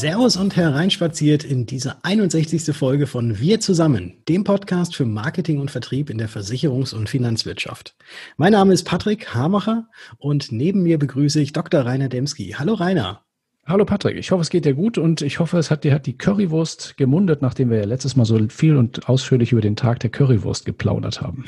[0.00, 2.74] Servus und hereinspaziert in diese 61.
[2.74, 7.94] Folge von Wir zusammen, dem Podcast für Marketing und Vertrieb in der Versicherungs- und Finanzwirtschaft.
[8.38, 11.84] Mein Name ist Patrick Hamacher und neben mir begrüße ich Dr.
[11.84, 12.54] Rainer Demski.
[12.58, 13.26] Hallo Rainer.
[13.66, 16.06] Hallo Patrick, ich hoffe, es geht dir gut und ich hoffe, es hat dir hat
[16.06, 20.00] die Currywurst gemundet, nachdem wir ja letztes Mal so viel und ausführlich über den Tag
[20.00, 21.44] der Currywurst geplaudert haben.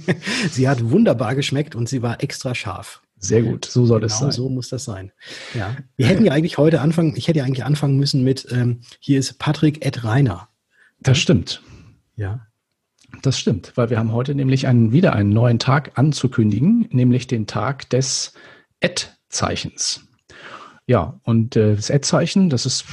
[0.50, 3.00] sie hat wunderbar geschmeckt und sie war extra scharf.
[3.24, 4.30] Sehr gut, so soll genau, es sein.
[4.32, 5.12] So muss das sein.
[5.54, 5.76] Ja.
[5.96, 9.18] Wir hätten ja eigentlich heute anfangen, ich hätte ja eigentlich anfangen müssen mit, ähm, hier
[9.18, 10.48] ist Patrick Ed Rainer.
[11.00, 11.62] Das stimmt.
[12.16, 12.46] Ja.
[13.22, 17.46] Das stimmt, weil wir haben heute nämlich einen, wieder einen neuen Tag anzukündigen, nämlich den
[17.46, 18.32] Tag des
[18.80, 20.04] Ed-Zeichens.
[20.86, 22.84] Ja, und äh, das Ad-Zeichen, das ist,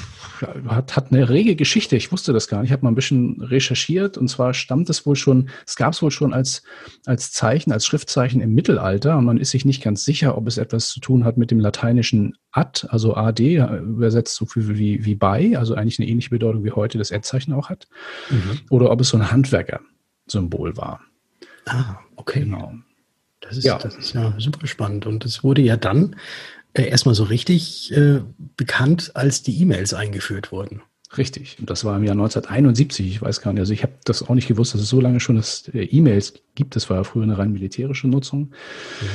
[0.42, 1.96] hat, hat eine rege Geschichte.
[1.96, 2.70] Ich wusste das gar nicht.
[2.70, 6.02] Ich habe mal ein bisschen recherchiert und zwar stammt es wohl schon, es gab es
[6.02, 6.64] wohl schon als,
[7.06, 10.58] als Zeichen, als Schriftzeichen im Mittelalter und man ist sich nicht ganz sicher, ob es
[10.58, 15.16] etwas zu tun hat mit dem lateinischen ad, also ad, übersetzt so viel wie, wie
[15.16, 17.88] bei, also eigentlich eine ähnliche Bedeutung wie heute das Ad-Zeichen auch hat,
[18.30, 18.60] mhm.
[18.70, 21.02] oder ob es so ein Handwerker-Symbol war.
[21.66, 22.42] Ah, okay.
[22.42, 22.74] Genau.
[23.42, 23.78] Das ist, ja.
[23.78, 25.06] das ist ja super spannend.
[25.06, 26.16] Und es wurde ja dann
[26.74, 28.22] äh, erstmal so richtig äh,
[28.58, 30.82] bekannt, als die E-Mails eingeführt wurden.
[31.18, 31.58] Richtig.
[31.60, 33.08] Und das war im Jahr 1971.
[33.08, 33.60] Ich weiß gar nicht.
[33.60, 36.34] Also ich habe das auch nicht gewusst, dass es so lange schon das äh, E-Mails
[36.56, 36.76] gibt.
[36.76, 38.52] Das war ja früher eine rein militärische Nutzung.
[39.02, 39.08] Mhm.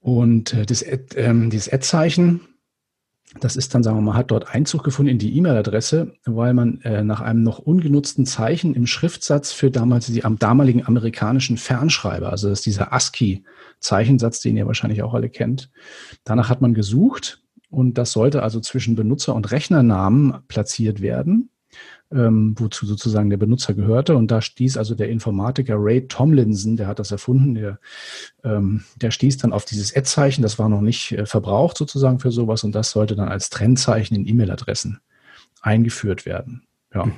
[0.00, 2.40] Und äh, das, ähm, dieses Ad-Zeichen,
[3.38, 6.80] das ist dann, sagen wir mal, hat dort Einzug gefunden in die E-Mail-Adresse, weil man
[6.80, 12.30] äh, nach einem noch ungenutzten Zeichen im Schriftsatz für damals die am damaligen amerikanischen Fernschreiber,
[12.30, 15.70] also das ist dieser ASCII-Zeichensatz, den ihr wahrscheinlich auch alle kennt.
[16.24, 21.50] Danach hat man gesucht und das sollte also zwischen Benutzer- und Rechnernamen platziert werden
[22.12, 24.16] ähm, wozu sozusagen der Benutzer gehörte.
[24.16, 27.78] Und da stieß also der Informatiker Ray Tomlinson, der hat das erfunden, der,
[28.44, 32.32] ähm, der stieß dann auf dieses Ad-Zeichen, das war noch nicht äh, verbraucht sozusagen für
[32.32, 35.00] sowas und das sollte dann als Trennzeichen in E-Mail-Adressen
[35.60, 36.62] eingeführt werden.
[36.94, 37.06] Ja.
[37.06, 37.14] Mhm.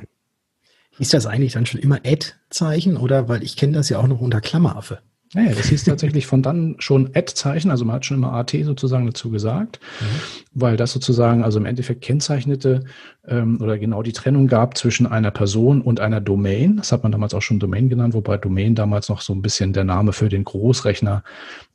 [0.98, 4.20] Hieß das eigentlich dann schon immer Ad-Zeichen oder weil ich kenne das ja auch noch
[4.20, 4.98] unter Klammeraffe?
[5.34, 9.06] Naja, das hieß tatsächlich von dann schon Ad-Zeichen, also man hat schon immer AT sozusagen
[9.06, 10.04] dazu gesagt, mhm.
[10.52, 12.84] weil das sozusagen also im Endeffekt kennzeichnete
[13.26, 16.76] ähm, oder genau die Trennung gab zwischen einer Person und einer Domain.
[16.76, 19.72] Das hat man damals auch schon Domain genannt, wobei Domain damals noch so ein bisschen
[19.72, 21.24] der Name für den Großrechner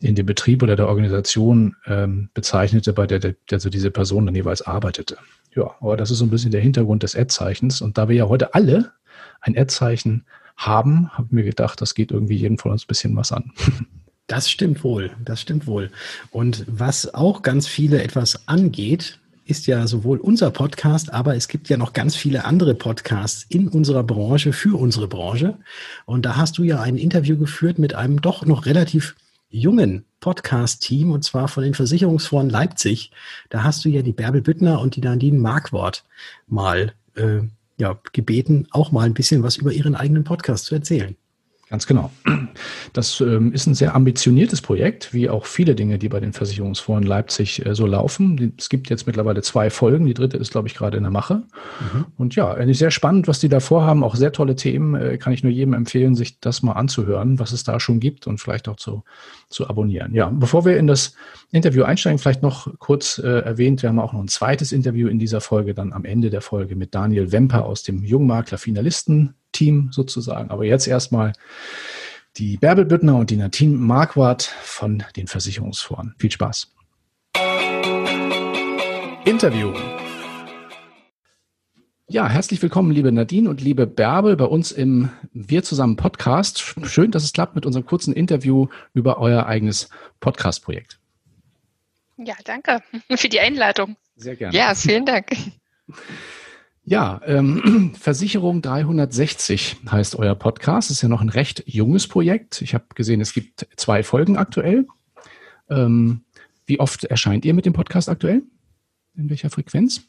[0.01, 4.35] in dem Betrieb oder der Organisation ähm, bezeichnete, bei der, der also diese Person dann
[4.35, 5.17] jeweils arbeitete.
[5.55, 7.81] Ja, aber das ist so ein bisschen der Hintergrund des Ad-Zeichens.
[7.81, 8.91] Und da wir ja heute alle
[9.41, 10.25] ein Ad-Zeichen
[10.57, 13.51] haben, habe mir gedacht, das geht irgendwie jeden von uns ein bisschen was an.
[14.29, 15.89] Das stimmt wohl, das stimmt wohl.
[16.31, 21.69] Und was auch ganz viele etwas angeht, ist ja sowohl unser Podcast, aber es gibt
[21.69, 25.57] ja noch ganz viele andere Podcasts in unserer Branche, für unsere Branche.
[26.05, 29.15] Und da hast du ja ein Interview geführt mit einem doch noch relativ
[29.49, 33.11] jungen Podcast-Team, und zwar von den Versicherungsforen Leipzig.
[33.49, 36.03] Da hast du ja die Bärbel Büttner und die Nadine Markwort
[36.47, 37.43] mal äh,
[37.77, 41.15] ja, gebeten, auch mal ein bisschen was über Ihren eigenen Podcast zu erzählen.
[41.69, 42.11] Ganz genau.
[42.93, 47.03] Das ähm, ist ein sehr ambitioniertes Projekt, wie auch viele Dinge, die bei den Versicherungsforen
[47.03, 48.53] Leipzig äh, so laufen.
[48.57, 50.05] Es gibt jetzt mittlerweile zwei Folgen.
[50.05, 51.43] Die dritte ist, glaube ich, gerade in der Mache.
[51.93, 52.05] Mhm.
[52.17, 54.03] Und ja, sehr spannend, was die da vorhaben.
[54.03, 54.95] Auch sehr tolle Themen.
[54.95, 58.27] Äh, kann ich nur jedem empfehlen, sich das mal anzuhören, was es da schon gibt
[58.27, 59.03] und vielleicht auch zu,
[59.49, 60.13] zu abonnieren.
[60.13, 61.13] Ja, bevor wir in das
[61.51, 65.19] Interview einsteigen, vielleicht noch kurz äh, erwähnt, wir haben auch noch ein zweites Interview in
[65.19, 69.89] dieser Folge, dann am Ende der Folge mit Daniel Wemper aus dem Jungmakler Finalisten Team
[69.91, 70.51] sozusagen.
[70.51, 71.33] Aber jetzt erstmal
[72.37, 76.15] die Bärbel Büttner und die Nadine Marquardt von den Versicherungsforen.
[76.19, 76.73] Viel Spaß.
[79.25, 79.73] Interview.
[82.09, 86.75] Ja, herzlich willkommen, liebe Nadine und liebe Bärbel, bei uns im Wir zusammen Podcast.
[86.83, 89.89] Schön, dass es klappt mit unserem kurzen Interview über euer eigenes
[90.21, 91.01] Podcast-Projekt.
[92.15, 92.81] Ja, danke
[93.17, 93.97] für die Einladung.
[94.15, 94.55] Sehr gerne.
[94.55, 95.35] Ja, vielen Dank.
[96.85, 100.89] Ja, ähm, Versicherung 360 heißt euer Podcast.
[100.89, 102.61] Das ist ja noch ein recht junges Projekt.
[102.61, 104.87] Ich habe gesehen, es gibt zwei Folgen aktuell.
[105.69, 106.23] Ähm,
[106.65, 108.43] wie oft erscheint ihr mit dem Podcast aktuell?
[109.17, 110.07] In welcher Frequenz?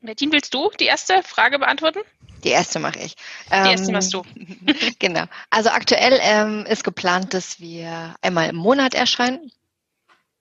[0.00, 2.00] Nadine, willst du die erste Frage beantworten?
[2.44, 3.16] Die erste mache ich.
[3.48, 4.22] Die erste ähm, machst du.
[4.98, 5.24] genau.
[5.50, 9.50] Also aktuell ähm, ist geplant, dass wir einmal im Monat erscheinen.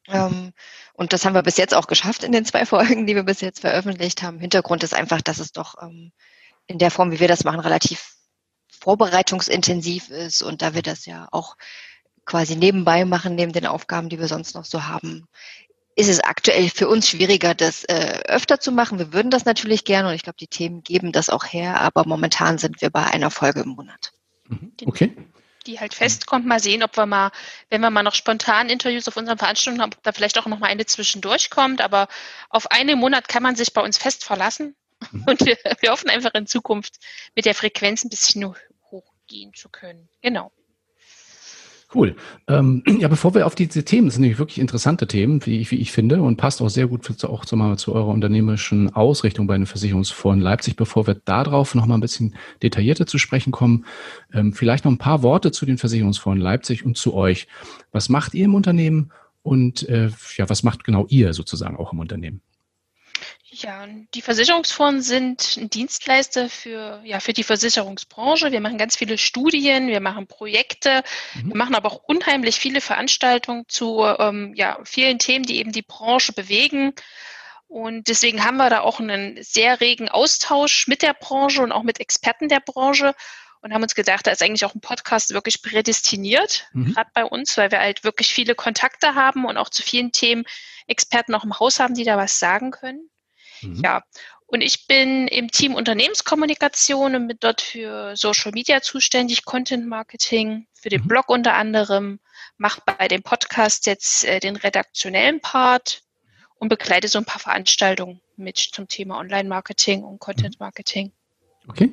[0.07, 0.53] Ähm,
[0.93, 3.41] und das haben wir bis jetzt auch geschafft in den zwei Folgen, die wir bis
[3.41, 4.39] jetzt veröffentlicht haben.
[4.39, 6.11] Hintergrund ist einfach, dass es doch ähm,
[6.67, 8.15] in der Form, wie wir das machen, relativ
[8.79, 11.57] vorbereitungsintensiv ist und da wir das ja auch
[12.25, 15.27] quasi nebenbei machen, neben den Aufgaben, die wir sonst noch so haben,
[15.97, 18.99] ist es aktuell für uns schwieriger, das äh, öfter zu machen.
[18.99, 22.05] Wir würden das natürlich gerne und ich glaube, die Themen geben das auch her, aber
[22.05, 24.13] momentan sind wir bei einer Folge im Monat.
[24.47, 24.71] Mhm.
[24.85, 25.15] Okay
[25.67, 26.45] die halt festkommt.
[26.45, 27.31] Mal sehen, ob wir mal,
[27.69, 30.59] wenn wir mal noch spontan Interviews auf unseren Veranstaltungen haben, ob da vielleicht auch noch
[30.59, 31.81] mal eine zwischendurch kommt.
[31.81, 32.07] Aber
[32.49, 34.75] auf einen Monat kann man sich bei uns fest verlassen.
[35.11, 35.23] Mhm.
[35.27, 36.95] Und wir, wir hoffen einfach in Zukunft
[37.35, 38.55] mit der Frequenz ein bisschen
[38.89, 40.09] hochgehen zu können.
[40.21, 40.51] Genau.
[41.93, 42.15] Cool.
[42.47, 45.71] Ähm, ja, bevor wir auf diese Themen, das sind nämlich wirklich interessante Themen, wie ich,
[45.71, 49.47] wie ich finde, und passt auch sehr gut für, auch zu, zu eurer unternehmerischen Ausrichtung
[49.47, 50.75] bei den Versicherungsfonds Leipzig.
[50.75, 53.85] Bevor wir darauf noch mal ein bisschen detaillierter zu sprechen kommen,
[54.33, 57.47] ähm, vielleicht noch ein paar Worte zu den Versicherungsfonds Leipzig und zu euch.
[57.91, 59.11] Was macht ihr im Unternehmen
[59.41, 62.41] und äh, ja, was macht genau ihr sozusagen auch im Unternehmen?
[63.61, 68.51] Ja, die Versicherungsfonds sind ein Dienstleister für, ja, für die Versicherungsbranche.
[68.51, 71.49] Wir machen ganz viele Studien, wir machen Projekte, mhm.
[71.49, 75.81] wir machen aber auch unheimlich viele Veranstaltungen zu ähm, ja, vielen Themen, die eben die
[75.81, 76.93] Branche bewegen.
[77.67, 81.83] Und deswegen haben wir da auch einen sehr regen Austausch mit der Branche und auch
[81.83, 83.15] mit Experten der Branche
[83.61, 86.93] und haben uns gedacht, da ist eigentlich auch ein Podcast wirklich prädestiniert, mhm.
[86.93, 90.45] gerade bei uns, weil wir halt wirklich viele Kontakte haben und auch zu vielen Themen
[90.85, 93.09] Experten auch im Haus haben, die da was sagen können.
[93.61, 93.81] Mhm.
[93.83, 94.03] Ja,
[94.47, 100.67] und ich bin im Team Unternehmenskommunikation und bin dort für Social Media zuständig, Content Marketing,
[100.73, 101.07] für den mhm.
[101.07, 102.19] Blog unter anderem,
[102.57, 106.03] mache bei dem Podcast jetzt äh, den redaktionellen Part
[106.59, 111.11] und begleite so ein paar Veranstaltungen mit zum Thema Online-Marketing und Content-Marketing.
[111.67, 111.91] Okay.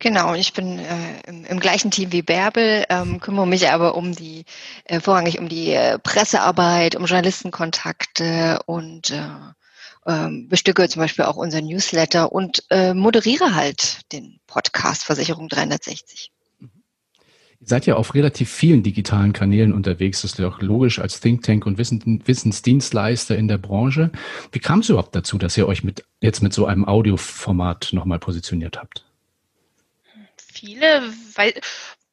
[0.00, 4.12] Genau, ich bin äh, im, im, gleichen Team wie Bärbel, ähm, kümmere mich aber um
[4.12, 4.44] die,
[4.84, 9.28] äh, vorrangig um die äh, Pressearbeit, um Journalistenkontakte und äh,
[10.06, 16.30] ähm, bestücke zum Beispiel auch unser Newsletter und äh, moderiere halt den Podcast Versicherung 360.
[17.60, 20.20] Ihr seid ja auf relativ vielen digitalen Kanälen unterwegs.
[20.20, 24.10] Das ist ja auch logisch als Think Tank und Wissensdienstleister in der Branche.
[24.52, 28.18] Wie kam es überhaupt dazu, dass ihr euch mit, jetzt mit so einem Audioformat nochmal
[28.18, 29.06] positioniert habt?
[30.36, 31.54] Viele, weil,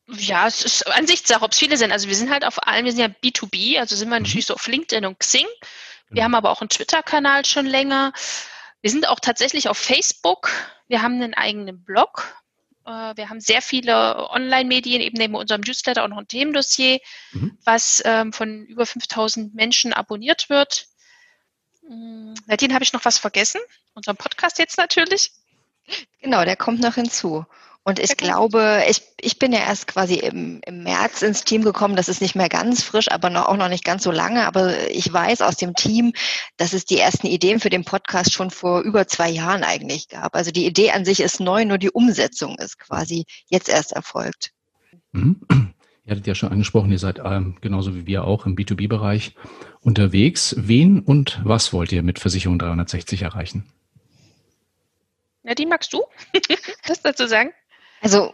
[0.07, 1.91] ja, es ist Ansichtssache, ob es viele sind.
[1.91, 4.23] Also wir sind halt auf allen, wir sind ja B2B, also sind wir mhm.
[4.23, 5.47] natürlich so auf LinkedIn und Xing.
[6.11, 8.13] Wir haben aber auch einen Twitter-Kanal schon länger.
[8.81, 10.49] Wir sind auch tatsächlich auf Facebook.
[10.87, 12.35] Wir haben einen eigenen Blog.
[12.85, 16.99] Äh, wir haben sehr viele Online-Medien, eben neben unserem Newsletter auch noch ein Themendossier,
[17.31, 17.57] mhm.
[17.63, 20.87] was ähm, von über 5000 Menschen abonniert wird.
[22.45, 23.59] Nadine, habe ich noch was vergessen?
[23.93, 25.31] Unseren Podcast jetzt natürlich.
[26.21, 27.45] Genau, der kommt noch hinzu.
[27.83, 31.95] Und ich glaube, ich, ich bin ja erst quasi im, im März ins Team gekommen.
[31.95, 34.45] Das ist nicht mehr ganz frisch, aber noch, auch noch nicht ganz so lange.
[34.45, 36.13] Aber ich weiß aus dem Team,
[36.57, 40.35] dass es die ersten Ideen für den Podcast schon vor über zwei Jahren eigentlich gab.
[40.35, 44.51] Also die Idee an sich ist neu, nur die Umsetzung ist quasi jetzt erst erfolgt.
[45.11, 45.41] Mhm.
[46.03, 49.35] Ihr hattet ja schon angesprochen, ihr seid ähm, genauso wie wir auch im B2B-Bereich
[49.81, 50.55] unterwegs.
[50.57, 53.71] Wen und was wollt ihr mit Versicherung 360 erreichen?
[55.43, 56.03] Nadine, magst du
[56.87, 57.51] das dazu sagen?
[58.01, 58.33] Also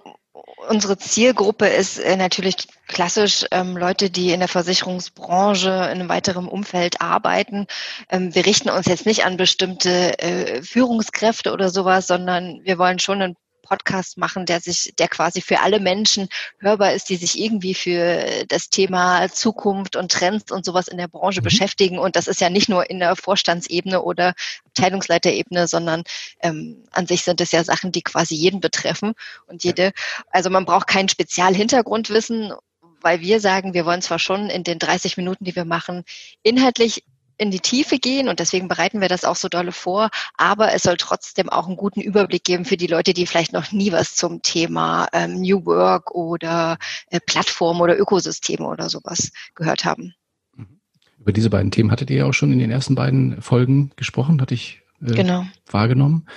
[0.70, 6.48] unsere Zielgruppe ist äh, natürlich klassisch ähm, Leute, die in der Versicherungsbranche in einem weiteren
[6.48, 7.68] Umfeld arbeiten.
[8.10, 13.00] Ähm, wir richten uns jetzt nicht an bestimmte äh, Führungskräfte oder sowas, sondern wir wollen
[13.00, 13.38] schon einen
[13.68, 16.30] Podcast machen, der sich, der quasi für alle Menschen
[16.60, 21.08] hörbar ist, die sich irgendwie für das Thema Zukunft und Trends und sowas in der
[21.08, 21.46] Branche mhm.
[21.46, 22.00] beschäftigen.
[22.00, 24.34] Und das ist ja nicht nur in der Vorstandsebene oder
[24.68, 26.04] Abteilungsleiterebene, sondern
[26.42, 29.14] ähm, an sich sind es ja Sachen, die quasi jeden betreffen
[29.48, 29.92] und jede.
[30.32, 32.54] Also man braucht kein Spezialhintergrundwissen
[33.00, 36.04] weil wir sagen, wir wollen zwar schon in den 30 Minuten, die wir machen,
[36.42, 37.04] inhaltlich
[37.38, 40.10] in die Tiefe gehen und deswegen bereiten wir das auch so dolle vor.
[40.38, 43.72] Aber es soll trotzdem auch einen guten Überblick geben für die Leute, die vielleicht noch
[43.72, 46.78] nie was zum Thema ähm, New Work oder
[47.10, 50.14] äh, Plattform oder Ökosysteme oder sowas gehört haben.
[50.56, 50.80] Mhm.
[51.20, 54.42] Über diese beiden Themen hattet ihr ja auch schon in den ersten beiden Folgen gesprochen,
[54.42, 55.46] hatte ich äh, genau.
[55.70, 56.28] wahrgenommen.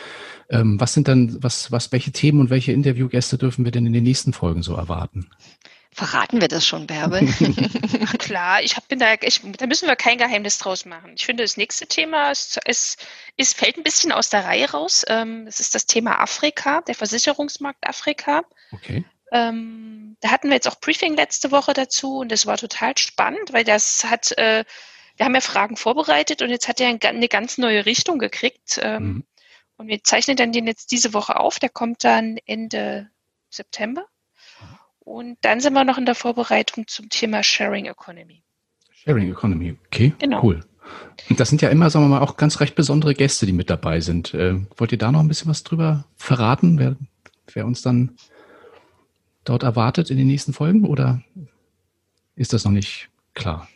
[0.51, 3.93] Ähm, was sind dann, was, was, welche Themen und welche Interviewgäste dürfen wir denn in
[3.93, 5.31] den nächsten Folgen so erwarten?
[5.93, 7.27] Verraten wir das schon, Bärbel?
[8.19, 11.15] Klar, ich hab, bin da, ich, da müssen wir kein Geheimnis draus machen.
[11.17, 13.05] Ich finde, das nächste Thema ist, ist,
[13.37, 15.05] ist fällt ein bisschen aus der Reihe raus.
[15.09, 18.43] Ähm, das ist das Thema Afrika, der Versicherungsmarkt Afrika.
[18.71, 19.05] Okay.
[19.33, 23.53] Ähm, da hatten wir jetzt auch Briefing letzte Woche dazu und das war total spannend,
[23.53, 24.65] weil das hat, äh,
[25.17, 28.79] wir haben ja Fragen vorbereitet und jetzt hat er eine ganz neue Richtung gekriegt.
[28.83, 29.25] Ähm, mhm.
[29.77, 31.59] Und wir zeichnen dann den jetzt diese Woche auf.
[31.59, 33.11] Der kommt dann Ende
[33.49, 34.07] September.
[35.11, 38.45] Und dann sind wir noch in der Vorbereitung zum Thema Sharing Economy.
[38.93, 40.41] Sharing Economy, okay, genau.
[40.41, 40.65] cool.
[41.29, 43.71] Und das sind ja immer, sagen wir mal, auch ganz recht besondere Gäste, die mit
[43.71, 44.35] dabei sind.
[44.35, 46.95] Äh, wollt ihr da noch ein bisschen was drüber verraten, wer,
[47.53, 48.17] wer uns dann
[49.43, 51.21] dort erwartet in den nächsten Folgen oder
[52.37, 53.69] ist das noch nicht klar?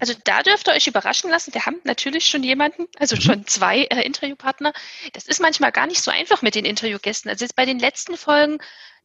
[0.00, 1.52] Also da dürft ihr euch überraschen lassen.
[1.52, 3.20] Wir haben natürlich schon jemanden, also mhm.
[3.20, 4.72] schon zwei äh, Interviewpartner.
[5.12, 7.30] Das ist manchmal gar nicht so einfach mit den Interviewgästen.
[7.30, 8.58] Also jetzt bei den letzten Folgen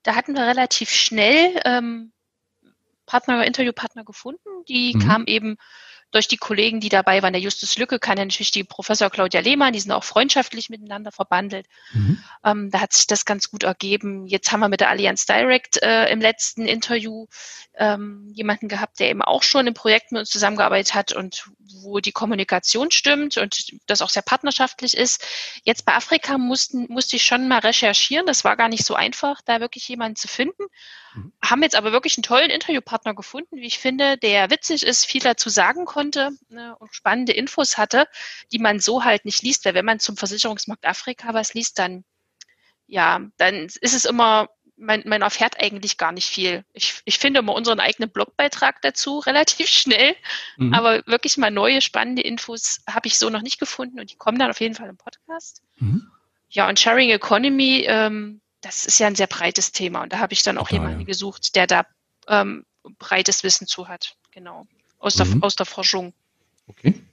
[0.04, 2.12] da hatten wir relativ schnell ähm,
[3.06, 4.50] Partner, Interviewpartner gefunden.
[4.68, 5.00] Die mhm.
[5.00, 5.58] kamen eben
[6.12, 9.40] durch die Kollegen, die dabei waren, der Justus Lücke, kann ja natürlich die Professor Claudia
[9.40, 11.66] Lehmann, die sind auch freundschaftlich miteinander verbandelt.
[11.94, 12.24] Mhm.
[12.44, 14.28] Ähm, da hat sich das ganz gut ergeben.
[14.28, 17.28] Jetzt haben wir mit der Allianz Direct äh, im letzten Interview
[17.76, 21.46] ähm, jemanden gehabt, der eben auch schon im Projekt mit uns zusammengearbeitet hat und
[21.82, 25.26] wo die Kommunikation stimmt und das auch sehr partnerschaftlich ist.
[25.64, 28.26] Jetzt bei Afrika mussten, musste ich schon mal recherchieren.
[28.26, 30.64] Das war gar nicht so einfach, da wirklich jemanden zu finden.
[31.16, 31.32] Mhm.
[31.42, 35.22] Haben jetzt aber wirklich einen tollen Interviewpartner gefunden, wie ich finde, der witzig ist, viel
[35.22, 38.08] dazu sagen konnte ne, und spannende Infos hatte,
[38.52, 39.66] die man so halt nicht liest.
[39.66, 42.04] Weil wenn man zum Versicherungsmarkt Afrika was liest, dann
[42.88, 44.50] ja, dann ist es immer
[44.82, 46.66] man, man erfährt eigentlich gar nicht viel.
[46.74, 50.16] Ich, ich finde immer unseren eigenen Blogbeitrag dazu relativ schnell,
[50.58, 50.74] mhm.
[50.74, 54.40] aber wirklich mal neue spannende Infos habe ich so noch nicht gefunden und die kommen
[54.40, 55.62] dann auf jeden Fall im Podcast.
[55.78, 56.12] Mhm.
[56.50, 60.34] Ja, und Sharing Economy, ähm, das ist ja ein sehr breites Thema und da habe
[60.34, 61.06] ich dann auch Total, jemanden ja.
[61.06, 61.86] gesucht, der da
[62.28, 62.66] ähm,
[62.98, 64.66] breites Wissen zu hat, genau,
[65.02, 65.40] aus, mhm.
[65.40, 66.14] der, aus der Forschung.
[66.68, 66.96] Okay.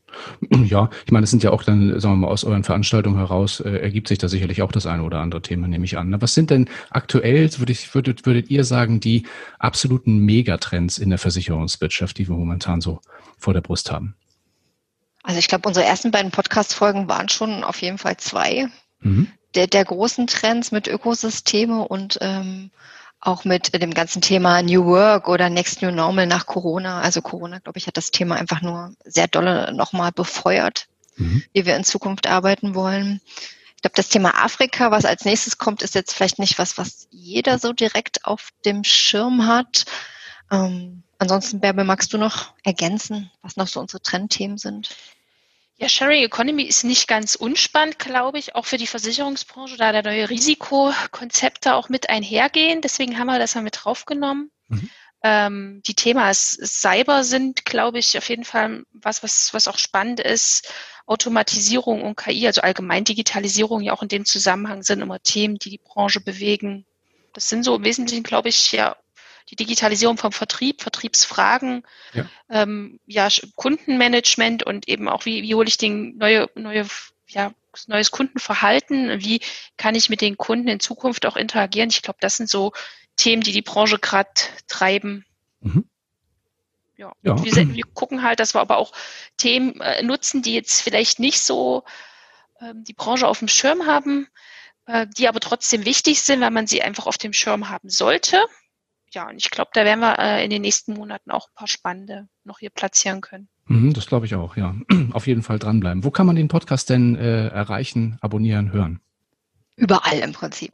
[0.50, 3.60] Ja, ich meine, das sind ja auch dann, sagen wir mal, aus euren Veranstaltungen heraus
[3.60, 6.20] äh, ergibt sich da sicherlich auch das eine oder andere Thema, nehme ich an.
[6.20, 9.26] Was sind denn aktuell, würde ich, würdet, würdet ihr sagen, die
[9.58, 13.00] absoluten Megatrends in der Versicherungswirtschaft, die wir momentan so
[13.38, 14.14] vor der Brust haben?
[15.22, 18.68] Also ich glaube, unsere ersten beiden Podcast-Folgen waren schon auf jeden Fall zwei
[19.00, 19.28] mhm.
[19.54, 22.70] der, der großen Trends mit Ökosysteme und ähm,
[23.20, 27.00] auch mit dem ganzen Thema New Work oder Next New Normal nach Corona.
[27.00, 31.42] Also Corona, glaube ich, hat das Thema einfach nur sehr dolle nochmal befeuert, mhm.
[31.52, 33.20] wie wir in Zukunft arbeiten wollen.
[33.76, 37.06] Ich glaube, das Thema Afrika, was als nächstes kommt, ist jetzt vielleicht nicht was, was
[37.10, 39.84] jeder so direkt auf dem Schirm hat.
[40.50, 44.96] Ähm, ansonsten, Bärbel, magst du noch ergänzen, was noch so unsere Trendthemen sind?
[45.80, 50.02] Ja, Sharing Economy ist nicht ganz unspannend, glaube ich, auch für die Versicherungsbranche, da da
[50.02, 52.80] neue Risikokonzepte auch mit einhergehen.
[52.80, 54.50] Deswegen haben wir das mal mit draufgenommen.
[54.66, 54.90] Mhm.
[55.22, 60.18] Ähm, die Themas Cyber sind, glaube ich, auf jeden Fall was, was, was auch spannend
[60.18, 60.68] ist.
[61.06, 65.70] Automatisierung und KI, also allgemein Digitalisierung, ja auch in dem Zusammenhang sind immer Themen, die
[65.70, 66.86] die Branche bewegen.
[67.34, 68.96] Das sind so im Wesentlichen, glaube ich, ja
[69.50, 75.68] die Digitalisierung vom Vertrieb, Vertriebsfragen, ja, ähm, ja Kundenmanagement und eben auch, wie, wie hole
[75.68, 76.86] ich den neue, neue,
[77.28, 77.52] ja,
[77.86, 79.40] neues Kundenverhalten, wie
[79.76, 81.90] kann ich mit den Kunden in Zukunft auch interagieren.
[81.90, 82.72] Ich glaube, das sind so
[83.16, 84.30] Themen, die die Branche gerade
[84.66, 85.24] treiben.
[85.60, 85.88] Mhm.
[86.96, 87.42] Ja, ja.
[87.44, 88.92] Wir, wir, gucken halt, dass wir aber auch
[89.36, 91.84] Themen äh, nutzen, die jetzt vielleicht nicht so
[92.60, 94.26] ähm, die Branche auf dem Schirm haben,
[94.86, 98.44] äh, die aber trotzdem wichtig sind, weil man sie einfach auf dem Schirm haben sollte
[99.12, 101.68] ja, und ich glaube, da werden wir äh, in den nächsten Monaten auch ein paar
[101.68, 103.48] spannende noch hier platzieren können.
[103.66, 104.74] Mhm, das glaube ich auch, ja.
[105.12, 106.04] Auf jeden Fall dranbleiben.
[106.04, 109.00] Wo kann man den Podcast denn äh, erreichen, abonnieren, hören?
[109.78, 110.72] Überall im Prinzip.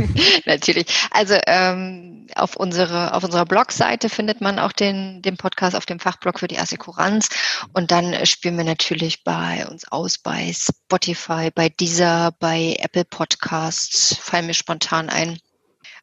[0.46, 0.86] Natürlich.
[1.10, 6.00] Also ähm, auf, unsere, auf unserer Blogseite findet man auch den, den Podcast auf dem
[6.00, 7.28] Fachblog für die Assekuranz.
[7.74, 14.16] Und dann spielen wir natürlich bei uns aus bei Spotify, bei Deezer, bei Apple Podcasts,
[14.16, 15.38] fallen mir spontan ein.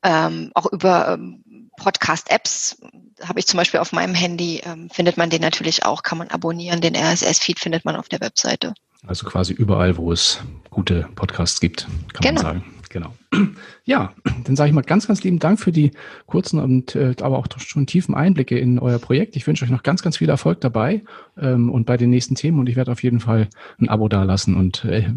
[0.03, 2.81] Ähm, auch über ähm, Podcast-Apps
[3.23, 6.27] habe ich zum Beispiel auf meinem Handy, ähm, findet man den natürlich auch, kann man
[6.29, 6.81] abonnieren.
[6.81, 8.73] Den RSS-Feed findet man auf der Webseite.
[9.05, 12.33] Also quasi überall, wo es gute Podcasts gibt, kann genau.
[12.33, 12.73] man sagen.
[12.89, 13.13] Genau.
[13.85, 14.13] Ja,
[14.45, 15.91] dann sage ich mal ganz, ganz lieben Dank für die
[16.25, 19.35] kurzen und äh, aber auch schon tiefen Einblicke in euer Projekt.
[19.35, 21.03] Ich wünsche euch noch ganz, ganz viel Erfolg dabei
[21.37, 24.55] ähm, und bei den nächsten Themen und ich werde auf jeden Fall ein Abo dalassen
[24.55, 25.11] und äh,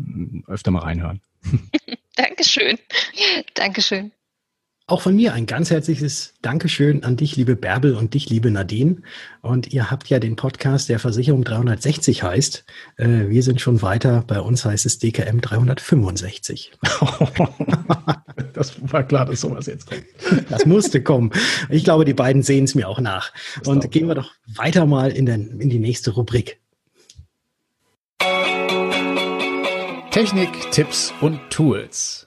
[0.48, 1.20] öfter mal reinhören.
[2.16, 2.76] Dankeschön.
[3.54, 4.10] Dankeschön.
[4.88, 8.98] Auch von mir ein ganz herzliches Dankeschön an dich, liebe Bärbel und dich, liebe Nadine.
[9.42, 12.64] Und ihr habt ja den Podcast, der Versicherung 360 heißt.
[12.96, 14.22] Äh, wir sind schon weiter.
[14.28, 16.70] Bei uns heißt es DKM 365.
[18.52, 20.04] das war klar, dass sowas jetzt kommt.
[20.50, 21.32] Das musste kommen.
[21.68, 23.32] Ich glaube, die beiden sehen es mir auch nach.
[23.58, 26.60] Das und gehen wir doch weiter mal in, den, in die nächste Rubrik.
[30.12, 32.25] Technik, Tipps und Tools.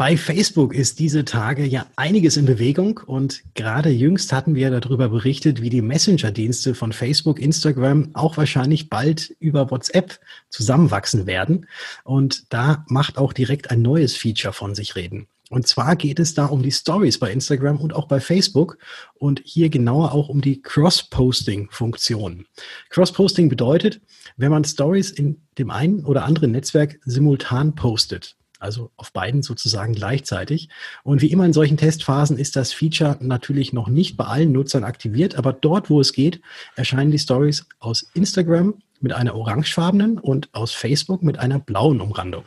[0.00, 5.08] Bei Facebook ist diese Tage ja einiges in Bewegung und gerade jüngst hatten wir darüber
[5.08, 11.66] berichtet, wie die Messenger-Dienste von Facebook, Instagram auch wahrscheinlich bald über WhatsApp zusammenwachsen werden.
[12.04, 15.26] Und da macht auch direkt ein neues Feature von sich reden.
[15.50, 18.78] Und zwar geht es da um die Stories bei Instagram und auch bei Facebook
[19.14, 22.46] und hier genauer auch um die Cross-Posting-Funktion.
[22.90, 24.00] Cross-Posting bedeutet,
[24.36, 29.94] wenn man Stories in dem einen oder anderen Netzwerk simultan postet, also auf beiden sozusagen
[29.94, 30.68] gleichzeitig.
[31.04, 34.84] Und wie immer in solchen Testphasen ist das Feature natürlich noch nicht bei allen Nutzern
[34.84, 36.40] aktiviert, aber dort, wo es geht,
[36.76, 42.44] erscheinen die Stories aus Instagram mit einer orangefarbenen und aus Facebook mit einer blauen Umrandung.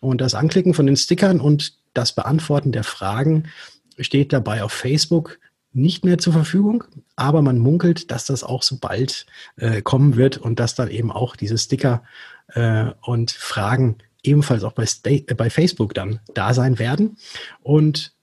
[0.00, 3.48] Und das Anklicken von den Stickern und das Beantworten der Fragen
[3.98, 5.38] steht dabei auf Facebook
[5.72, 6.84] nicht mehr zur Verfügung,
[7.16, 9.26] aber man munkelt, dass das auch so bald
[9.56, 12.02] äh, kommen wird und dass dann eben auch diese Sticker
[12.48, 17.16] äh, und Fragen ebenfalls auch bei, Sta äh, bei Facebook dann da sein werden.
[17.62, 18.14] Und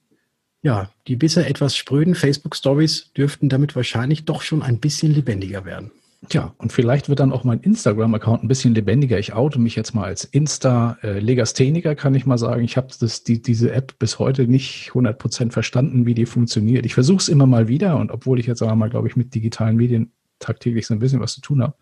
[0.62, 5.92] ja, die bisher etwas spröden Facebook-Stories dürften damit wahrscheinlich doch schon ein bisschen lebendiger werden.
[6.30, 9.20] Tja, und vielleicht wird dann auch mein Instagram-Account ein bisschen lebendiger.
[9.20, 12.64] Ich oute mich jetzt mal als Insta-Legastheniker, kann ich mal sagen.
[12.64, 12.88] Ich habe
[13.28, 16.86] die, diese App bis heute nicht 100% verstanden, wie die funktioniert.
[16.86, 19.36] Ich versuche es immer mal wieder und obwohl ich jetzt aber mal, glaube ich, mit
[19.36, 21.76] digitalen Medien tagtäglich so ein bisschen was zu tun habe,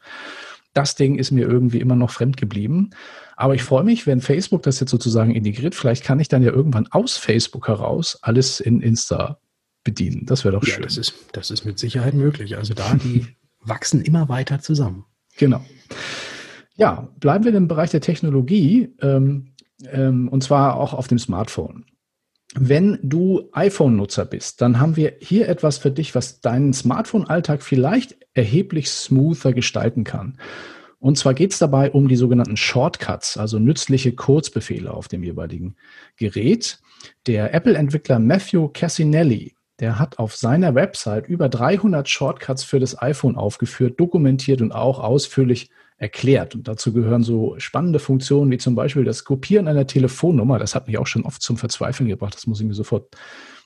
[0.74, 2.92] das Ding ist mir irgendwie immer noch fremd geblieben.
[3.36, 5.76] Aber ich freue mich, wenn Facebook das jetzt sozusagen integriert.
[5.76, 9.40] Vielleicht kann ich dann ja irgendwann aus Facebook heraus alles in Insta
[9.84, 10.26] bedienen.
[10.26, 10.84] Das wäre doch ja, schön.
[10.84, 12.58] Das ist, das ist mit Sicherheit möglich.
[12.58, 13.28] Also da, die
[13.62, 15.06] wachsen immer weiter zusammen.
[15.38, 15.64] Genau.
[16.76, 19.54] Ja, bleiben wir im Bereich der Technologie ähm,
[19.92, 21.86] ähm, und zwar auch auf dem Smartphone.
[22.56, 28.16] Wenn du iPhone-Nutzer bist, dann haben wir hier etwas für dich, was deinen Smartphone-Alltag vielleicht
[28.34, 30.38] erheblich smoother gestalten kann.
[31.00, 35.76] Und zwar geht es dabei um die sogenannten Shortcuts, also nützliche Kurzbefehle auf dem jeweiligen
[36.16, 36.80] Gerät.
[37.28, 43.36] Der Apple-Entwickler Matthew Cassinelli, der hat auf seiner Website über 300 Shortcuts für das iPhone
[43.36, 46.56] aufgeführt, dokumentiert und auch ausführlich erklärt.
[46.56, 50.60] Und dazu gehören so spannende Funktionen wie zum Beispiel das Kopieren einer Telefonnummer.
[50.60, 52.36] Das hat mich auch schon oft zum Verzweifeln gebracht.
[52.36, 53.16] Das muss ich mir sofort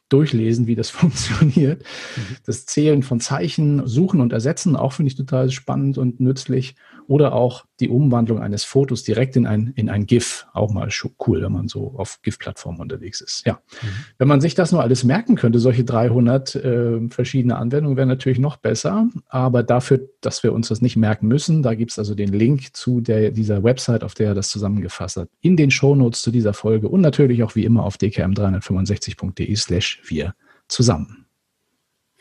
[0.09, 1.83] durchlesen, wie das funktioniert.
[2.15, 2.37] Mhm.
[2.45, 6.75] Das Zählen von Zeichen, Suchen und Ersetzen, auch finde ich total spannend und nützlich.
[7.07, 10.47] Oder auch die Umwandlung eines Fotos direkt in ein, in ein GIF.
[10.53, 10.89] Auch mal
[11.27, 13.45] cool, wenn man so auf GIF-Plattformen unterwegs ist.
[13.45, 13.53] Ja.
[13.53, 13.87] Mhm.
[14.17, 18.39] Wenn man sich das nur alles merken könnte, solche 300 äh, verschiedene Anwendungen wären natürlich
[18.39, 19.07] noch besser.
[19.27, 22.75] Aber dafür, dass wir uns das nicht merken müssen, da gibt es also den Link
[22.75, 26.53] zu der, dieser Website, auf der er das zusammengefasst hat, in den Shownotes zu dieser
[26.53, 30.33] Folge und natürlich auch wie immer auf dkm365.de slash wir
[30.67, 31.25] zusammen.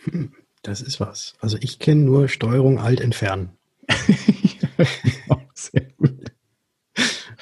[0.05, 1.35] Hm, das ist was.
[1.41, 3.51] Also ich kenne nur Steuerung Alt entfernen.
[5.57, 6.33] Sehr gut.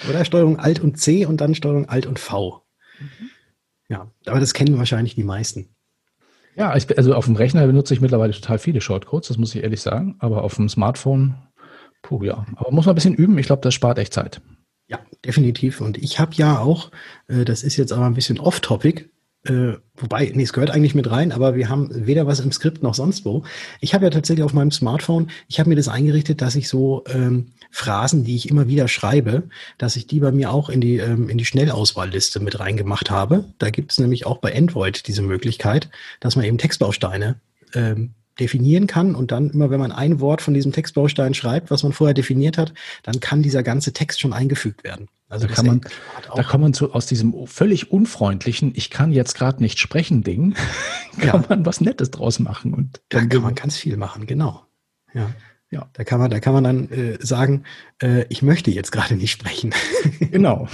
[0.09, 2.65] Oder Steuerung Alt und C und dann Steuerung Alt und V.
[2.99, 3.31] Mhm.
[3.89, 5.75] Ja, aber das kennen wahrscheinlich die meisten.
[6.57, 9.63] Ja, ich, also auf dem Rechner benutze ich mittlerweile total viele Shortcodes, das muss ich
[9.63, 10.17] ehrlich sagen.
[10.21, 11.35] Aber auf dem Smartphone,
[12.03, 12.47] puh, ja.
[12.57, 13.37] Aber muss man ein bisschen üben.
[13.39, 14.41] Ich glaube, das spart echt Zeit.
[14.87, 15.81] Ja, definitiv.
[15.81, 16.91] Und ich habe ja auch,
[17.27, 19.11] äh, das ist jetzt aber ein bisschen off-topic,
[19.47, 22.83] äh, wobei, nee, es gehört eigentlich mit rein, aber wir haben weder was im Skript
[22.83, 23.45] noch sonst wo.
[23.81, 27.05] Ich habe ja tatsächlich auf meinem Smartphone, ich habe mir das eingerichtet, dass ich so
[27.09, 29.45] ähm, Phrasen, die ich immer wieder schreibe,
[29.77, 33.45] dass ich die bei mir auch in die, ähm, in die Schnellauswahlliste mit reingemacht habe.
[33.59, 37.37] Da gibt es nämlich auch bei Android diese Möglichkeit, dass man eben Textbausteine
[37.75, 41.83] ähm, definieren kann und dann immer, wenn man ein Wort von diesem Textbaustein schreibt, was
[41.83, 45.09] man vorher definiert hat, dann kann dieser ganze Text schon eingefügt werden.
[45.29, 45.81] Also da kann man,
[46.35, 50.55] da kann man so aus diesem völlig unfreundlichen, ich kann jetzt gerade nicht sprechen Ding,
[51.19, 51.45] kann ja.
[51.49, 54.65] man was Nettes draus machen und dann kann man ganz viel machen, genau.
[55.13, 55.31] Ja.
[55.71, 57.65] Ja, da kann man, da kann man dann äh, sagen,
[58.01, 59.75] äh, ich möchte jetzt gerade nicht sprechen.
[60.21, 60.69] genau.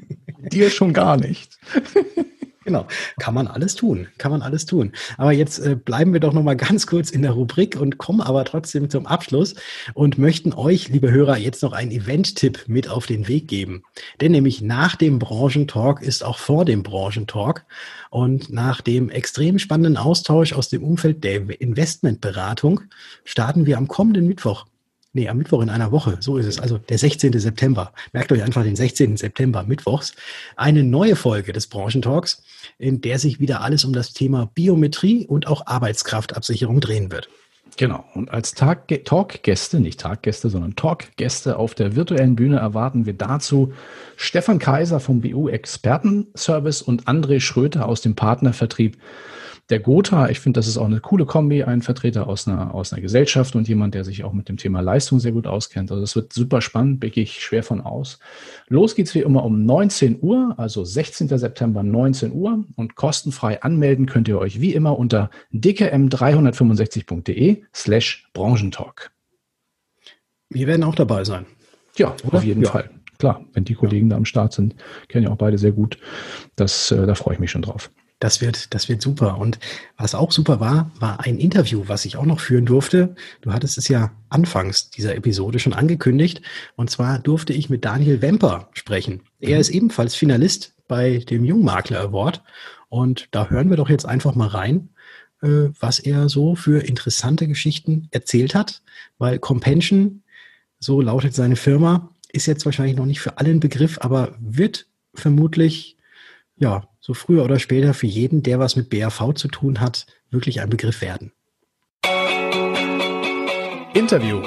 [0.50, 1.58] Dir schon gar nicht.
[2.66, 2.88] Genau,
[3.20, 4.90] kann man alles tun, kann man alles tun.
[5.18, 8.20] Aber jetzt äh, bleiben wir doch noch mal ganz kurz in der Rubrik und kommen
[8.20, 9.54] aber trotzdem zum Abschluss
[9.94, 13.84] und möchten euch, liebe Hörer, jetzt noch einen Event-Tipp mit auf den Weg geben.
[14.20, 17.64] Denn nämlich nach dem Branchentalk ist auch vor dem Branchentalk
[18.10, 22.80] und nach dem extrem spannenden Austausch aus dem Umfeld der Investmentberatung
[23.22, 24.66] starten wir am kommenden Mittwoch
[25.16, 26.18] Nee, am Mittwoch in einer Woche.
[26.20, 26.60] So ist es.
[26.60, 27.32] Also der 16.
[27.40, 27.94] September.
[28.12, 29.16] Merkt euch einfach den 16.
[29.16, 30.14] September, Mittwochs.
[30.56, 32.42] Eine neue Folge des Branchentalks,
[32.78, 37.28] in der sich wieder alles um das Thema Biometrie und auch Arbeitskraftabsicherung drehen wird.
[37.76, 38.04] Genau.
[38.14, 43.72] Und als Talkgäste, nicht Taggäste, sondern Talkgäste auf der virtuellen Bühne erwarten wir dazu
[44.16, 48.96] Stefan Kaiser vom BU Expertenservice und André Schröter aus dem Partnervertrieb
[49.68, 52.92] der Gotha, ich finde, das ist auch eine coole Kombi, ein Vertreter aus einer, aus
[52.92, 55.90] einer Gesellschaft und jemand, der sich auch mit dem Thema Leistung sehr gut auskennt.
[55.90, 58.20] Also das wird super spannend, gehe ich schwer von aus.
[58.68, 61.36] Los geht's wie immer um 19 Uhr, also 16.
[61.36, 69.10] September 19 Uhr und kostenfrei anmelden könnt ihr euch wie immer unter dkm365.de slash Branchentalk.
[70.48, 71.44] Wir werden auch dabei sein.
[71.96, 72.38] Ja, Oder?
[72.38, 72.70] auf jeden ja.
[72.70, 72.90] Fall.
[73.18, 74.10] Klar, wenn die Kollegen ja.
[74.10, 74.76] da am Start sind,
[75.08, 75.98] kennen ja auch beide sehr gut.
[76.54, 77.90] Das, äh, da freue ich mich schon drauf.
[78.18, 79.36] Das wird, das wird super.
[79.36, 79.58] Und
[79.98, 83.14] was auch super war, war ein Interview, was ich auch noch führen durfte.
[83.42, 86.40] Du hattest es ja anfangs dieser Episode schon angekündigt.
[86.76, 89.22] Und zwar durfte ich mit Daniel Wemper sprechen.
[89.38, 89.60] Er mhm.
[89.60, 92.42] ist ebenfalls Finalist bei dem Jungmakler Award.
[92.88, 94.88] Und da hören wir doch jetzt einfach mal rein,
[95.42, 98.82] äh, was er so für interessante Geschichten erzählt hat.
[99.18, 100.22] Weil Compension,
[100.78, 104.86] so lautet seine Firma, ist jetzt wahrscheinlich noch nicht für alle ein Begriff, aber wird
[105.14, 105.96] vermutlich
[106.58, 110.60] ja, so früher oder später für jeden, der was mit BAV zu tun hat, wirklich
[110.60, 111.30] ein Begriff werden.
[113.94, 114.42] Interview.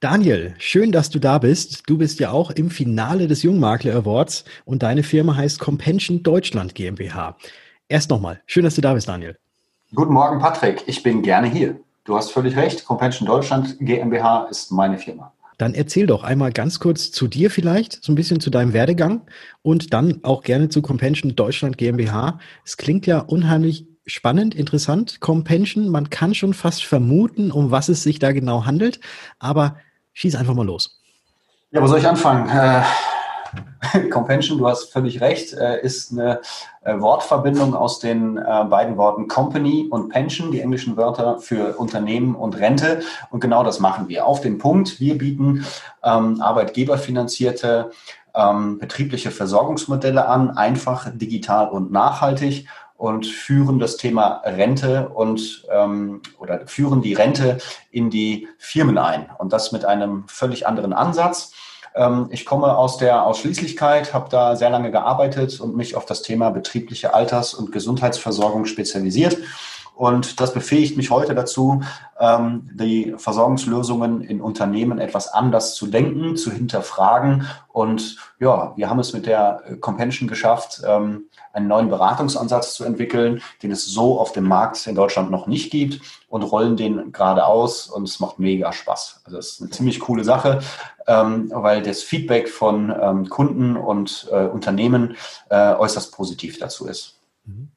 [0.00, 1.82] Daniel, schön, dass du da bist.
[1.86, 6.74] Du bist ja auch im Finale des Jungmakler Awards und deine Firma heißt Compension Deutschland
[6.74, 7.36] GmbH.
[7.86, 9.36] Erst nochmal, schön, dass du da bist, Daniel.
[9.94, 10.84] Guten Morgen, Patrick.
[10.86, 11.78] Ich bin gerne hier.
[12.04, 12.86] Du hast völlig recht.
[12.86, 15.34] Compension Deutschland GmbH ist meine Firma.
[15.60, 19.26] Dann erzähl doch einmal ganz kurz zu dir vielleicht, so ein bisschen zu deinem Werdegang
[19.60, 22.38] und dann auch gerne zu Compension Deutschland GmbH.
[22.64, 25.20] Es klingt ja unheimlich spannend, interessant.
[25.20, 29.00] Compension, man kann schon fast vermuten, um was es sich da genau handelt,
[29.38, 29.76] aber
[30.14, 31.02] schieß einfach mal los.
[31.72, 32.48] Ja, wo soll ich anfangen?
[32.48, 32.82] Äh,
[34.10, 36.40] Compension, du hast völlig recht, äh, ist eine
[36.82, 42.34] äh, Wortverbindung aus den äh, beiden Worten Company und Pension, die englischen Wörter für Unternehmen
[42.34, 43.00] und Rente.
[43.30, 44.26] Und genau das machen wir.
[44.26, 45.64] Auf den Punkt, wir bieten
[46.02, 47.90] ähm, arbeitgeberfinanzierte
[48.34, 52.68] ähm, betriebliche Versorgungsmodelle an, einfach, digital und nachhaltig
[53.00, 57.56] und führen das Thema Rente und ähm, oder führen die Rente
[57.90, 59.30] in die Firmen ein.
[59.38, 61.52] Und das mit einem völlig anderen Ansatz.
[61.94, 66.22] Ähm, ich komme aus der Ausschließlichkeit, habe da sehr lange gearbeitet und mich auf das
[66.22, 69.36] Thema betriebliche Alters- und Gesundheitsversorgung spezialisiert.
[70.00, 71.82] Und das befähigt mich heute dazu,
[72.18, 77.46] ähm, die Versorgungslösungen in Unternehmen etwas anders zu denken, zu hinterfragen.
[77.68, 83.42] Und ja, wir haben es mit der Compension geschafft, ähm, einen neuen Beratungsansatz zu entwickeln,
[83.62, 87.44] den es so auf dem Markt in Deutschland noch nicht gibt und rollen den gerade
[87.44, 89.20] aus und es macht mega Spaß.
[89.26, 90.60] Also es ist eine ziemlich coole Sache,
[91.08, 95.18] ähm, weil das Feedback von Kunden und äh, Unternehmen
[95.50, 97.20] äh, äußerst positiv dazu ist.
[97.44, 97.68] Mhm.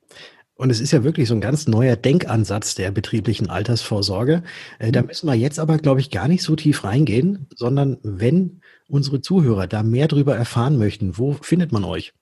[0.55, 4.43] Und es ist ja wirklich so ein ganz neuer Denkansatz der betrieblichen Altersvorsorge.
[4.79, 5.07] Äh, da mhm.
[5.07, 9.67] müssen wir jetzt aber, glaube ich, gar nicht so tief reingehen, sondern wenn unsere Zuhörer
[9.67, 12.13] da mehr darüber erfahren möchten, wo findet man euch?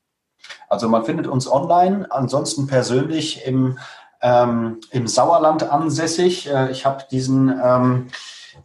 [0.70, 3.78] Also man findet uns online, ansonsten persönlich im,
[4.22, 6.50] ähm, im Sauerland ansässig.
[6.50, 8.08] Äh, ich habe diesen, ähm,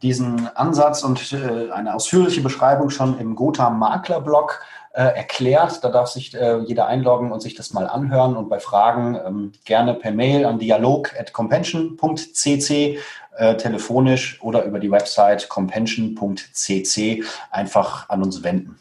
[0.02, 4.60] diesen Ansatz und äh, eine ausführliche Beschreibung schon im Gotha Makler Blog
[5.00, 5.84] erklärt.
[5.84, 9.52] Da darf sich äh, jeder einloggen und sich das mal anhören und bei Fragen ähm,
[9.64, 12.98] gerne per Mail an dialog.compension.cc
[13.36, 18.78] äh, telefonisch oder über die Website compension.cc einfach an uns wenden.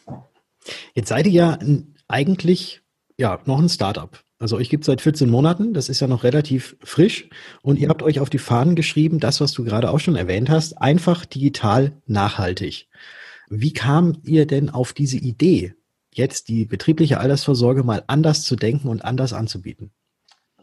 [0.94, 1.60] Jetzt seid ihr ja
[2.08, 2.82] eigentlich
[3.18, 4.20] ja noch ein Startup.
[4.40, 7.30] Also euch gibt es seit 14 Monaten, das ist ja noch relativ frisch
[7.62, 10.50] und ihr habt euch auf die Fahnen geschrieben, das, was du gerade auch schon erwähnt
[10.50, 12.90] hast, einfach digital nachhaltig.
[13.50, 15.76] Wie kam ihr denn auf diese Idee?
[16.18, 19.92] Jetzt die betriebliche Altersvorsorge mal anders zu denken und anders anzubieten?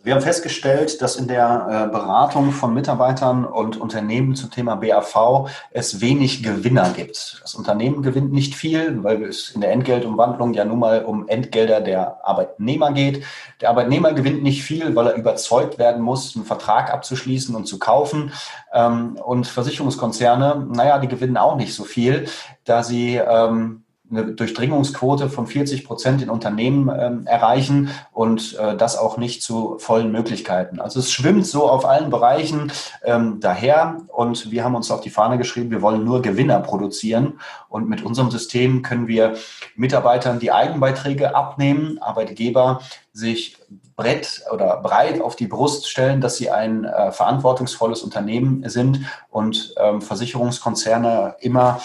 [0.05, 5.49] Wir haben festgestellt, dass in der äh, Beratung von Mitarbeitern und Unternehmen zum Thema BAV
[5.71, 7.39] es wenig Gewinner gibt.
[7.41, 11.81] Das Unternehmen gewinnt nicht viel, weil es in der Entgeltumwandlung ja nun mal um Entgelder
[11.81, 13.23] der Arbeitnehmer geht.
[13.61, 17.79] Der Arbeitnehmer gewinnt nicht viel, weil er überzeugt werden muss, einen Vertrag abzuschließen und zu
[17.79, 18.33] kaufen.
[18.73, 22.27] Ähm, und Versicherungskonzerne, naja, die gewinnen auch nicht so viel,
[22.65, 23.82] da sie ähm,
[24.13, 29.79] eine Durchdringungsquote von 40 Prozent in Unternehmen ähm, erreichen und äh, das auch nicht zu
[29.79, 30.81] vollen Möglichkeiten.
[30.81, 32.71] Also es schwimmt so auf allen Bereichen
[33.03, 37.41] ähm, daher und wir haben uns auf die Fahne geschrieben, wir wollen nur Gewinner produzieren
[37.69, 39.35] und mit unserem System können wir
[39.77, 42.81] Mitarbeitern die Eigenbeiträge abnehmen, Arbeitgeber
[43.13, 43.57] sich
[43.97, 49.75] brett oder breit auf die Brust stellen, dass sie ein äh, verantwortungsvolles Unternehmen sind und
[49.79, 51.81] ähm, Versicherungskonzerne immer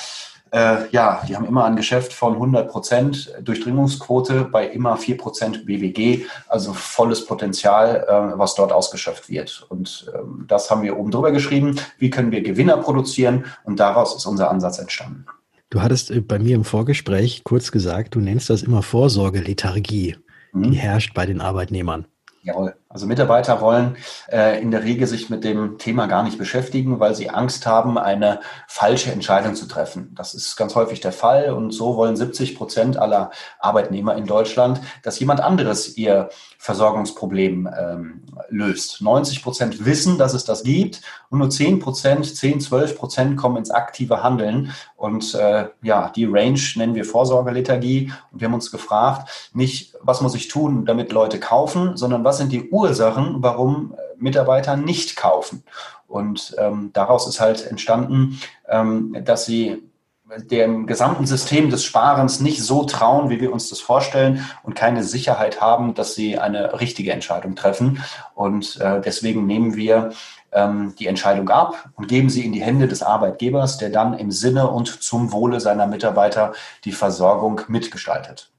[0.52, 5.66] äh, ja, die haben immer ein Geschäft von 100 Prozent Durchdringungsquote bei immer 4 Prozent
[5.66, 9.66] BWG, also volles Potenzial, äh, was dort ausgeschöpft wird.
[9.70, 11.80] Und ähm, das haben wir oben drüber geschrieben.
[11.98, 13.46] Wie können wir Gewinner produzieren?
[13.64, 15.26] Und daraus ist unser Ansatz entstanden.
[15.70, 20.18] Du hattest äh, bei mir im Vorgespräch kurz gesagt, du nennst das immer Vorsorgelethargie,
[20.54, 20.72] mhm.
[20.72, 22.06] die herrscht bei den Arbeitnehmern.
[22.44, 22.76] Jawohl.
[22.98, 23.96] Also Mitarbeiter wollen
[24.32, 28.00] äh, in der Regel sich mit dem Thema gar nicht beschäftigen, weil sie Angst haben,
[28.00, 30.16] eine falsche Entscheidung zu treffen.
[30.16, 33.30] Das ist ganz häufig der Fall und so wollen 70 Prozent aller
[33.60, 36.30] Arbeitnehmer in Deutschland, dass jemand anderes ihr
[36.68, 39.02] Versorgungsproblem ähm, löst.
[39.02, 43.56] 90 Prozent wissen, dass es das gibt und nur 10 Prozent, 10, 12 Prozent kommen
[43.56, 44.74] ins aktive Handeln.
[44.98, 48.12] Und äh, ja, die Range nennen wir Vorsorgelethargie.
[48.34, 52.38] Und wir haben uns gefragt, nicht, was muss ich tun, damit Leute kaufen, sondern was
[52.38, 55.64] sind die Ursachen, warum äh, Mitarbeiter nicht kaufen.
[56.06, 59.87] Und ähm, daraus ist halt entstanden, ähm, dass sie
[60.36, 65.04] dem gesamten System des Sparens nicht so trauen, wie wir uns das vorstellen und keine
[65.04, 68.04] Sicherheit haben, dass sie eine richtige Entscheidung treffen.
[68.36, 70.12] Und äh, deswegen nehmen wir
[70.52, 74.32] ähm, die Entscheidung ab und geben sie in die Hände des Arbeitgebers, der dann im
[74.32, 78.52] Sinne und zum Wohle seiner Mitarbeiter die Versorgung mitgestaltet.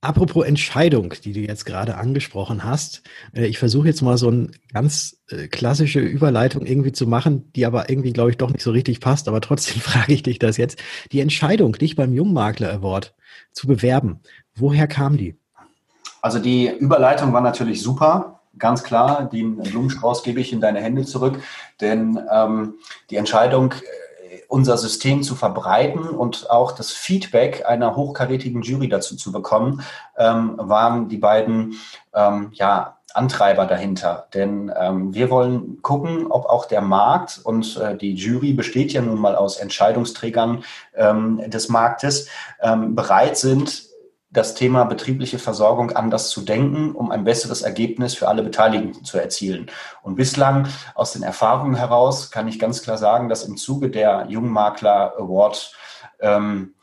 [0.00, 3.02] Apropos Entscheidung, die du jetzt gerade angesprochen hast.
[3.34, 7.66] Äh, ich versuche jetzt mal so eine ganz äh, klassische Überleitung irgendwie zu machen, die
[7.66, 9.26] aber irgendwie, glaube ich, doch nicht so richtig passt.
[9.26, 10.78] Aber trotzdem frage ich dich das jetzt.
[11.10, 13.14] Die Entscheidung, dich beim Jungmakler Award
[13.52, 14.20] zu bewerben,
[14.54, 15.36] woher kam die?
[16.22, 18.40] Also die Überleitung war natürlich super.
[18.56, 21.40] Ganz klar, den Blumenstrauß gebe ich in deine Hände zurück,
[21.80, 22.74] denn ähm,
[23.10, 23.74] die Entscheidung
[24.48, 29.82] unser System zu verbreiten und auch das Feedback einer hochkarätigen Jury dazu zu bekommen,
[30.16, 31.74] ähm, waren die beiden
[32.14, 34.26] ähm, ja, Antreiber dahinter.
[34.32, 39.02] Denn ähm, wir wollen gucken, ob auch der Markt und äh, die Jury besteht ja
[39.02, 42.28] nun mal aus Entscheidungsträgern ähm, des Marktes,
[42.60, 43.87] ähm, bereit sind,
[44.30, 49.18] das Thema betriebliche Versorgung anders zu denken, um ein besseres Ergebnis für alle Beteiligten zu
[49.18, 49.70] erzielen.
[50.02, 54.26] Und bislang aus den Erfahrungen heraus kann ich ganz klar sagen, dass im Zuge der
[54.28, 55.72] Jungmakler Award
[56.20, 56.74] ähm,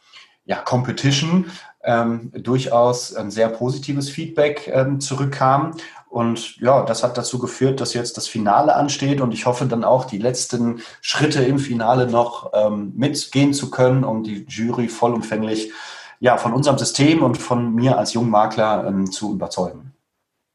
[0.45, 1.51] ja, Competition
[1.83, 5.77] ähm, durchaus ein sehr positives Feedback ähm, zurückkam.
[6.09, 9.83] Und ja, das hat dazu geführt, dass jetzt das Finale ansteht und ich hoffe dann
[9.83, 15.71] auch die letzten Schritte im Finale noch ähm, mitgehen zu können, um die Jury vollumfänglich
[16.19, 19.93] ja, von unserem System und von mir als Jungmakler ähm, zu überzeugen.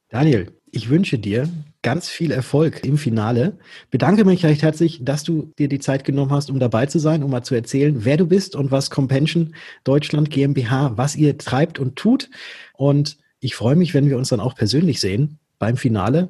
[0.08, 1.48] Daniel, ich wünsche dir
[1.82, 3.58] ganz viel Erfolg im Finale.
[3.90, 7.22] Bedanke mich recht herzlich, dass du dir die Zeit genommen hast, um dabei zu sein,
[7.22, 11.78] um mal zu erzählen, wer du bist und was Compension Deutschland GmbH, was ihr treibt
[11.78, 12.30] und tut.
[12.74, 16.28] Und ich freue mich, wenn wir uns dann auch persönlich sehen beim Finale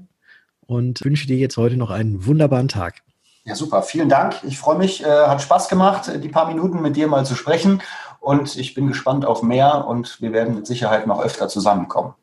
[0.66, 3.02] und wünsche dir jetzt heute noch einen wunderbaren Tag.
[3.44, 3.82] Ja, super.
[3.82, 4.36] Vielen Dank.
[4.46, 5.02] Ich freue mich.
[5.02, 7.82] Äh, hat Spaß gemacht, die paar Minuten mit dir mal zu sprechen.
[8.20, 12.14] Und ich bin gespannt auf mehr und wir werden mit Sicherheit noch öfter zusammenkommen.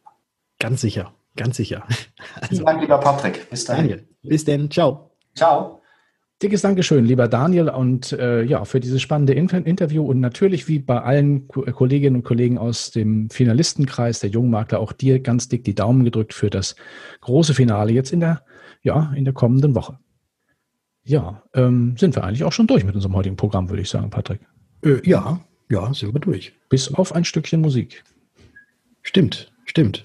[0.60, 1.84] Ganz sicher, ganz sicher.
[2.36, 3.50] Also, Vielen Dank, lieber Patrick.
[3.50, 3.90] Bis dahin.
[3.90, 4.70] Daniel, bis denn.
[4.70, 5.12] Ciao.
[5.36, 5.82] Ciao.
[6.42, 10.78] Dickes Dankeschön, lieber Daniel, und äh, ja, für dieses spannende Inter Interview und natürlich wie
[10.78, 15.64] bei allen Ko Kolleginnen und Kollegen aus dem Finalistenkreis der Jungmakler auch dir ganz dick
[15.64, 16.76] die Daumen gedrückt für das
[17.22, 18.44] große Finale jetzt in der,
[18.84, 19.98] ja, in der kommenden Woche.
[21.04, 24.12] Ja, ähm, sind wir eigentlich auch schon durch mit unserem heutigen Programm, würde ich sagen,
[24.12, 24.42] Patrick.
[24.84, 26.54] Äh, ja, ja, sind wir durch.
[26.70, 28.04] Bis auf ein Stückchen Musik.
[29.02, 30.04] Stimmt, stimmt.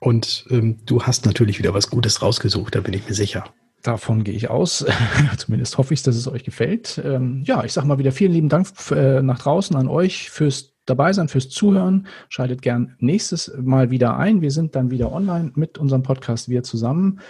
[0.00, 3.44] Und ähm, du hast natürlich wieder was Gutes rausgesucht, da bin ich mir sicher.
[3.82, 4.84] Davon gehe ich aus.
[5.36, 7.00] Zumindest hoffe ich, dass es euch gefällt.
[7.04, 10.76] Ähm, ja, ich sage mal wieder vielen lieben Dank äh, nach draußen an euch fürs
[10.86, 12.06] dabei sein, fürs Zuhören.
[12.28, 14.40] Schaltet gern nächstes Mal wieder ein.
[14.40, 17.20] Wir sind dann wieder online mit unserem Podcast Wir zusammen.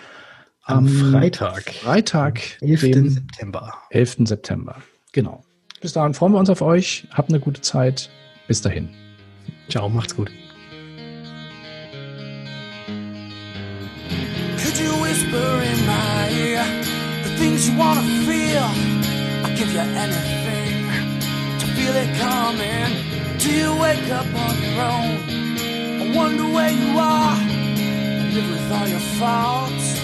[0.63, 1.71] Am Freitag.
[1.73, 3.15] Freitag, 11.
[3.15, 3.75] September.
[3.91, 4.17] 11.
[4.25, 4.77] September.
[5.13, 5.46] Genau.
[5.81, 7.07] Bis dahin freuen wir uns auf euch.
[7.13, 8.09] Habt eine gute Zeit.
[8.49, 8.89] Bis dahin.
[9.69, 10.31] Ciao, macht's gut.
[14.57, 16.65] Could you whisper in my ear
[17.25, 18.69] the things you wanna feel?
[19.45, 20.89] I'll give you anything
[21.59, 22.93] to feel it coming.
[23.39, 25.19] Do you wake up on your own?
[26.03, 27.37] I wonder where you are.
[28.35, 30.01] Live with all your faults.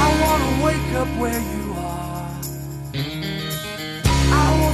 [0.00, 1.67] I wanna wake up where you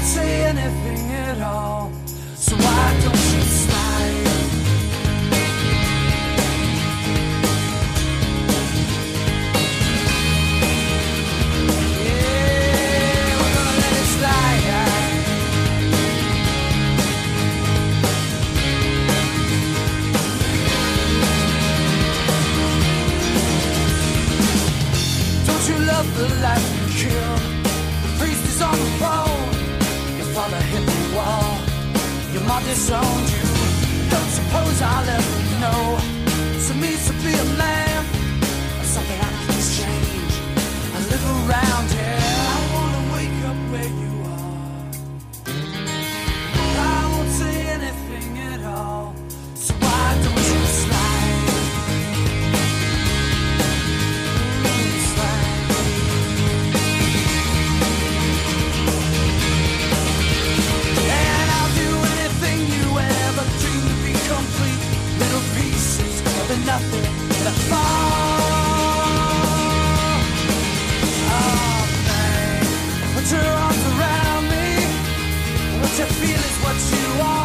[0.04, 1.90] say anything at all.
[2.36, 3.63] So why don't you
[66.76, 66.80] Oh.
[73.14, 74.66] Put your arms around me.
[75.80, 77.43] What you feel is what you are.